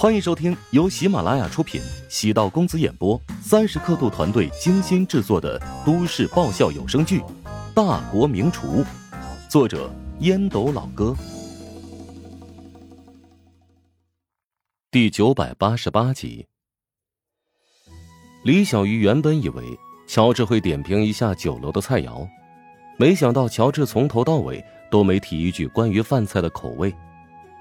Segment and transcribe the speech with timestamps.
[0.00, 7.20] 欢迎收听由喜马拉雅出品、喜道公子演播、三十刻度团队精心制作的都市爆笑有声剧
[7.74, 8.82] 《大国名厨》，
[9.46, 11.14] 作者烟斗老哥，
[14.90, 16.46] 第九百八十八集。
[18.42, 19.62] 李小鱼原本以为
[20.08, 22.26] 乔治会点评一下酒楼的菜肴，
[22.96, 26.90] 没想到乔治从头到尾都没提一句关于饭菜的口味，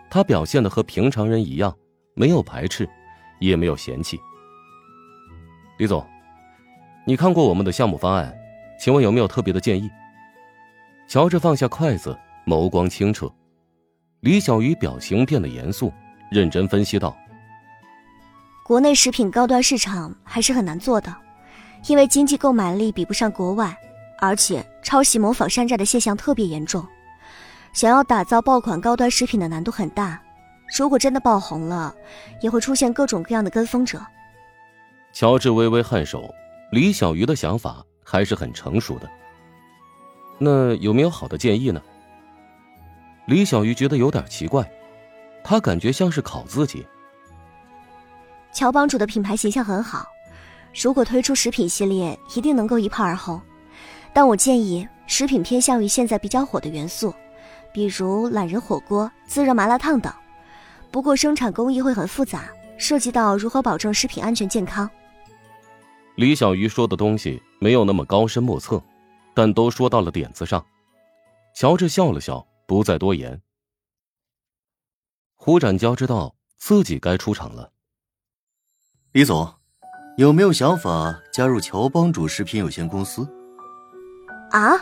[0.09, 1.75] 他表现的和平常人一样。
[2.19, 2.85] 没有排斥，
[3.39, 4.19] 也没有嫌弃。
[5.77, 6.05] 李总，
[7.05, 8.37] 你看过我们的项目方案，
[8.77, 9.89] 请问有没有特别的建议？
[11.07, 13.31] 乔治放下筷子，眸光清澈。
[14.19, 15.93] 李小鱼表情变得严肃，
[16.29, 17.17] 认真分析道
[18.67, 21.15] ：“国内食品高端市场还是很难做的，
[21.87, 23.73] 因为经济购买力比不上国外，
[24.19, 26.85] 而且抄袭模仿山寨的现象特别严重。
[27.71, 30.21] 想要打造爆款高端食品的难度很大。”
[30.77, 31.93] 如果真的爆红了，
[32.41, 33.99] 也会出现各种各样的跟风者。
[35.11, 36.33] 乔治微微颔首，
[36.71, 39.09] 李小鱼的想法还是很成熟的。
[40.37, 41.81] 那有没有好的建议呢？
[43.25, 44.69] 李小鱼觉得有点奇怪，
[45.43, 46.85] 他感觉像是考自己。
[48.51, 50.05] 乔帮主的品牌形象很好，
[50.81, 53.41] 如果推出食品系列，一定能够一炮而红。
[54.13, 57.13] 但我建议食品偏向于现在比较火的元素，
[57.71, 60.11] 比如懒人火锅、自热麻辣烫等。
[60.91, 64.89] 不过生产工艺会很复杂，涉及到如何保证食品安全健康。
[66.15, 68.81] 李小鱼说的东西没有那么高深莫测，
[69.33, 70.65] 但都说到了点子上。
[71.55, 73.41] 乔治笑了笑，不再多言。
[75.35, 77.71] 胡展娇知道自己该出场了。
[79.13, 79.51] 李总，
[80.17, 83.27] 有没有想法加入乔帮主食品有限公司？
[84.51, 84.73] 啊！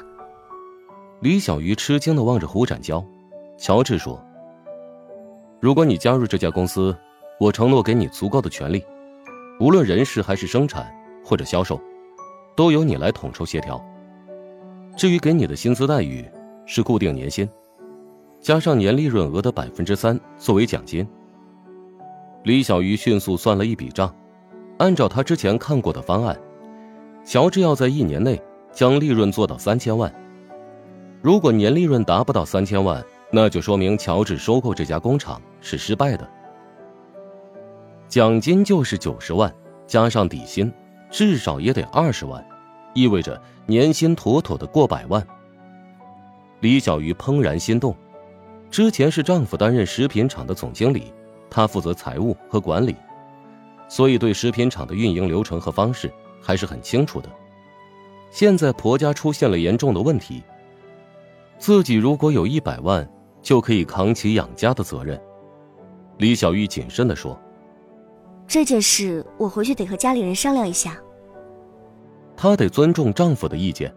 [1.21, 3.05] 李小鱼吃惊的望着胡展娇。
[3.57, 4.26] 乔治说。
[5.59, 6.95] 如果你加入这家公司，
[7.39, 8.85] 我承诺给你足够的权利，
[9.59, 10.93] 无论人事还是生产
[11.25, 11.81] 或者销售，
[12.55, 13.83] 都由你来统筹协调。
[14.95, 16.23] 至于给你的薪资待遇，
[16.67, 17.49] 是固定年薪，
[18.39, 21.07] 加上年利润额的百分之三作为奖金。
[22.43, 24.13] 李小鱼迅速算了一笔账，
[24.77, 26.39] 按照他之前看过的方案，
[27.25, 28.39] 乔治要在一年内
[28.71, 30.13] 将利润做到三千万。
[31.23, 36.27] 如果年利润达不到三千万，那就说明乔治收购这家工厂是失败的。
[38.07, 39.53] 奖金就是九十万，
[39.85, 40.71] 加上底薪，
[41.11, 42.43] 至少也得二十万，
[42.93, 45.25] 意味着年薪妥妥的过百万。
[46.61, 47.93] 李小鱼怦然心动，
[48.71, 51.11] 之前是丈夫担任食品厂的总经理，
[51.49, 52.95] 她负责财务和管理，
[53.89, 56.09] 所以对食品厂的运营流程和方式
[56.41, 57.29] 还是很清楚的。
[58.31, 60.41] 现在婆家出现了严重的问题，
[61.59, 63.05] 自己如果有一百万。
[63.47, 65.17] 就可以扛起养家的责任，
[66.17, 67.39] 李小玉谨慎的说
[68.45, 71.01] ：“这件事我回去得和家里人商量一下。”
[72.35, 73.95] 她得尊重丈夫的意见，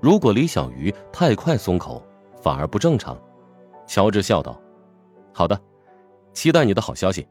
[0.00, 2.02] 如果李小鱼太快松口，
[2.40, 3.14] 反而不正常。
[3.86, 4.58] 乔治笑道
[5.34, 5.60] ：“好的，
[6.32, 7.28] 期待你的好消息。”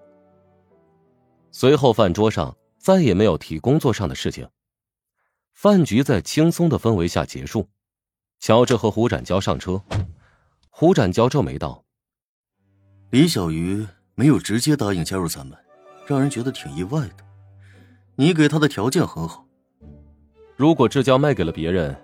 [1.49, 4.47] 随后饭桌上再也没有提工作上的事情，
[5.55, 7.67] 饭局在轻松的氛围下结束。
[8.39, 9.81] 乔治和胡展娇上车。
[10.73, 11.83] 胡展娇皱眉道
[13.11, 15.55] ：“李小鱼没有直接答应加入咱们，
[16.07, 17.17] 让人觉得挺意外的。
[18.15, 19.45] 你给他的条件很好，
[20.55, 21.95] 如果志交卖给了别人，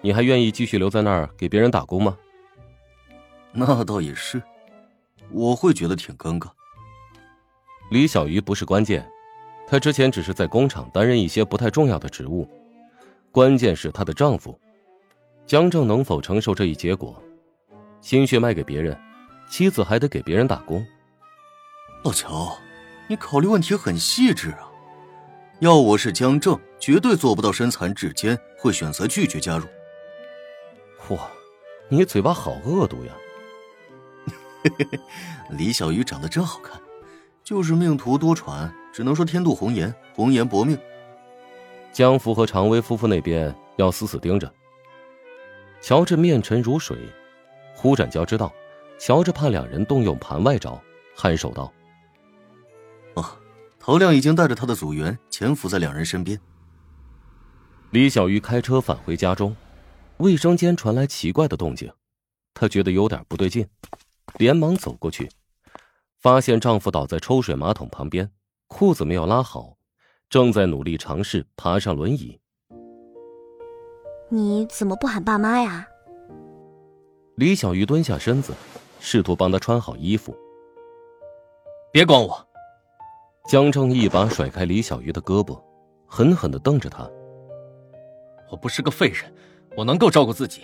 [0.00, 2.16] 你还愿意继续留在那儿给别人打工吗？”
[3.52, 4.42] 那倒也是，
[5.30, 6.50] 我会觉得挺尴尬。
[7.90, 9.08] 李小鱼不是关键，
[9.68, 12.48] 她之前只是在工厂担任一些不太重要的职务，
[13.30, 14.58] 关键是她的丈夫
[15.46, 17.22] 江正能否承受这一结果。
[18.04, 18.94] 心血卖给别人，
[19.48, 20.86] 妻子还得给别人打工。
[22.02, 22.54] 老乔，
[23.08, 24.68] 你考虑问题很细致啊！
[25.60, 29.64] 要我是江正，绝对做不到身残志坚，会选择拒绝加入。
[31.08, 31.30] 哇，
[31.88, 33.14] 你嘴巴好恶毒呀！
[35.48, 36.78] 李小鱼长得真好看，
[37.42, 40.78] 就是命途多舛，只能说天妒红颜，红颜薄命。
[41.90, 44.52] 江福和常威夫妇那边要死死盯着。
[45.80, 46.98] 乔治面沉如水。
[47.84, 48.50] 胡展娇知道，
[48.98, 50.82] 乔治怕两人动用盘外招，
[51.14, 51.70] 颔首道
[53.12, 53.22] ：“哦，
[53.78, 56.40] 陶亮已经带着他的组员潜伏在两人身边。”
[57.92, 59.54] 李小鱼开车返回家中，
[60.16, 61.92] 卫生间传来奇怪的动静，
[62.54, 63.68] 她觉得有点不对劲，
[64.38, 65.28] 连忙走过去，
[66.22, 68.30] 发现丈夫倒在抽水马桶旁边，
[68.66, 69.76] 裤子没有拉好，
[70.30, 72.40] 正在努力尝试爬上轮椅。
[74.30, 75.86] 你怎么不喊爸妈呀？
[77.36, 78.54] 李小鱼蹲下身子，
[79.00, 80.36] 试图帮他穿好衣服。
[81.90, 82.46] 别管我，
[83.48, 85.60] 江正一把甩开李小鱼的胳膊，
[86.06, 87.10] 狠狠的瞪着他。
[88.48, 89.24] 我不是个废人，
[89.76, 90.62] 我能够照顾自己。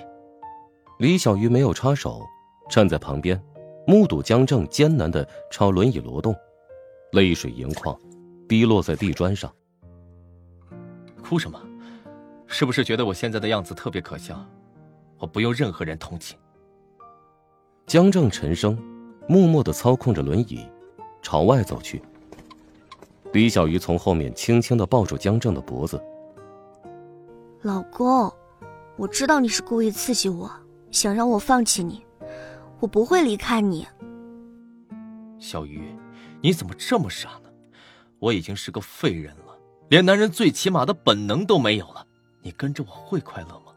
[1.00, 2.22] 李小鱼没有插手，
[2.70, 3.43] 站在旁边，
[3.84, 6.32] 目睹江正艰难的朝轮椅挪动，
[7.11, 7.99] 泪水盈眶，
[8.49, 9.52] 滴落在地砖上。
[11.20, 11.61] 哭什么？
[12.46, 14.40] 是不是觉得我现在的样子特别可笑？
[15.19, 16.38] 我不用任何人同情。
[17.91, 18.79] 江正沉声，
[19.29, 20.65] 默默的操控着轮椅，
[21.21, 22.01] 朝外走去。
[23.33, 26.01] 李小鱼从后面轻轻的抱住江正的脖子。
[27.63, 28.33] 老公，
[28.97, 30.49] 我知道你是故意刺激我，
[30.93, 32.07] 想让我放弃你，
[32.79, 33.85] 我不会离开你。
[35.41, 35.93] 小鱼，
[36.41, 37.51] 你怎么这么傻呢？
[38.21, 39.59] 我已经是个废人了，
[39.89, 42.07] 连男人最起码的本能都没有了。
[42.41, 43.73] 你跟着我会快乐吗？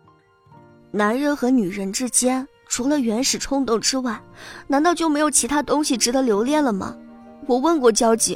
[0.91, 4.19] 男人和女人之间，除了原始冲动之外，
[4.65, 6.97] 难道就没有其他东西值得留恋了吗？
[7.45, 8.35] 我问过交警，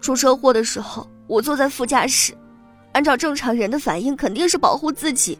[0.00, 2.32] 出车祸的时候，我坐在副驾驶，
[2.92, 5.36] 按照正常人的反应，肯定是保护自己，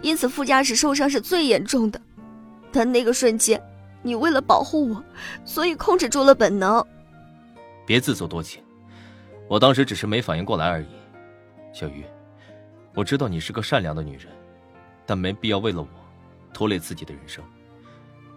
[0.00, 2.00] 因此副驾驶受伤是最严重的。
[2.70, 3.60] 但那个瞬间，
[4.00, 5.04] 你为了保护我，
[5.44, 6.86] 所以控制住了本能。
[7.84, 8.62] 别自作多情，
[9.48, 10.86] 我当时只是没反应过来而已，
[11.72, 12.04] 小鱼。
[12.94, 14.28] 我知道你是个善良的女人，
[15.04, 15.88] 但没必要为了我
[16.54, 17.42] 拖累自己的人生。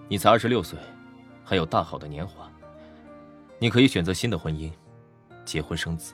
[0.08, 0.78] 你才二十六岁，
[1.44, 2.52] 还有大好的年华，
[3.60, 4.72] 你可以选择新的婚姻，
[5.44, 6.14] 结婚生子。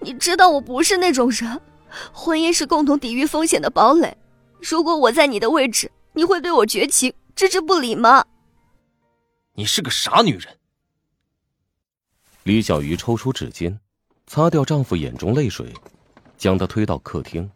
[0.00, 1.60] 你知道我不是那种人，
[2.12, 4.16] 婚姻是共同抵御风险的堡垒。
[4.60, 8.24] 如果我在你的位置，你会对我绝情、置之不理吗？
[9.54, 10.56] 你是个傻女人。
[12.44, 13.76] 李小鱼抽出纸巾，
[14.26, 15.72] 擦掉丈夫眼中泪水。
[16.38, 17.50] 将他推到客厅。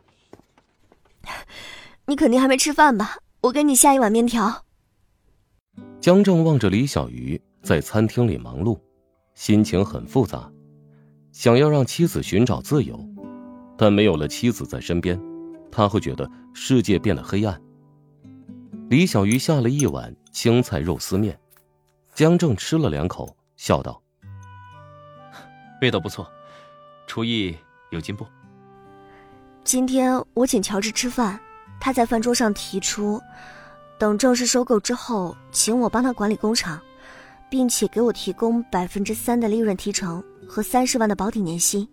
[2.04, 3.16] 你肯定还没吃饭吧？
[3.42, 4.64] 我给你下一碗面条。
[6.00, 8.78] 江正望着李小鱼在餐厅里忙碌，
[9.34, 10.48] 心情很复杂，
[11.32, 13.04] 想要让妻子寻找自由，
[13.76, 15.20] 但没有了妻子在身边，
[15.72, 17.60] 他会觉得世界变得黑暗。
[18.88, 21.36] 李小鱼下了一碗青菜肉丝面，
[22.14, 24.00] 江正吃了两口，笑道
[25.82, 26.30] ：“味道不错，
[27.08, 27.56] 厨艺
[27.90, 28.24] 有进步。”
[29.64, 31.40] 今天我请乔治吃饭，
[31.84, 33.20] 他在饭桌上提出，
[33.98, 36.80] 等正式收购之后，请我帮他管理工厂，
[37.50, 41.86] 并且给我提供百分之三的利润提成和三十万的保底年薪。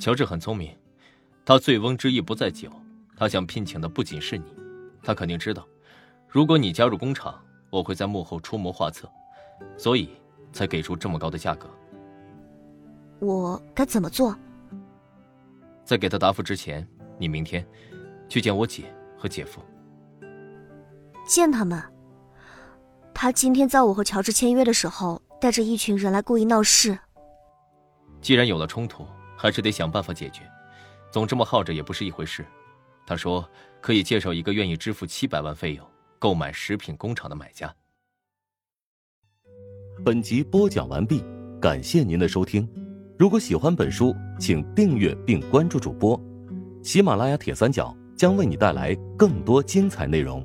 [0.00, 0.74] 乔治很聪明，
[1.44, 2.70] 他醉翁之意不在酒，
[3.14, 4.46] 他想聘请的不仅是你，
[5.02, 5.62] 他肯定知道，
[6.26, 7.38] 如果你加入工厂，
[7.68, 9.06] 我会在幕后出谋划策，
[9.76, 10.08] 所以
[10.50, 11.68] 才给出这么高的价格。
[13.18, 14.34] 我该怎么做？
[15.84, 16.88] 在给他答复之前，
[17.18, 17.62] 你明天
[18.28, 18.84] 去见我姐
[19.16, 19.60] 和姐夫。
[21.26, 21.82] 见他们？
[23.12, 26.98] 他今天在我和乔治签约的时候，带着一群人来故意闹事。
[28.20, 29.06] 既然有了冲突，
[29.36, 30.42] 还是得想办法解决，
[31.10, 32.44] 总这么耗着也不是一回事。
[33.06, 33.48] 他说
[33.80, 35.86] 可以介绍一个愿意支付七百万费用
[36.18, 37.74] 购买食品工厂的买家。
[40.04, 41.24] 本集播讲完毕，
[41.60, 42.68] 感谢您的收听。
[43.18, 46.20] 如果喜欢本书，请订阅并关注主播。
[46.82, 50.44] 喜马拉雅铁三角将为你带来更多精彩内容。